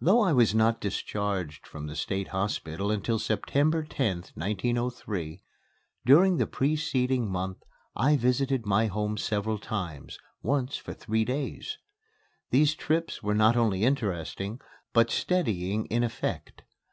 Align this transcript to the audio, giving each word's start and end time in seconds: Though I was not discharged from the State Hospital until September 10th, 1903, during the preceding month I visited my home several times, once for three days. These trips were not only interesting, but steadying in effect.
Though 0.00 0.20
I 0.20 0.32
was 0.32 0.54
not 0.54 0.80
discharged 0.80 1.66
from 1.66 1.88
the 1.88 1.96
State 1.96 2.28
Hospital 2.28 2.92
until 2.92 3.18
September 3.18 3.82
10th, 3.84 4.30
1903, 4.36 5.42
during 6.06 6.36
the 6.36 6.46
preceding 6.46 7.28
month 7.28 7.64
I 7.96 8.16
visited 8.16 8.66
my 8.66 8.86
home 8.86 9.16
several 9.16 9.58
times, 9.58 10.16
once 10.42 10.76
for 10.76 10.94
three 10.94 11.24
days. 11.24 11.76
These 12.50 12.76
trips 12.76 13.20
were 13.20 13.34
not 13.34 13.56
only 13.56 13.82
interesting, 13.82 14.60
but 14.92 15.10
steadying 15.10 15.86
in 15.86 16.04
effect. 16.04 16.62